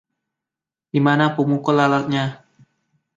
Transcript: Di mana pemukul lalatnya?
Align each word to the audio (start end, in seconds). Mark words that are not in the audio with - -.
Di 0.91 0.97
mana 1.07 1.25
pemukul 1.37 1.75
lalatnya? 1.79 2.23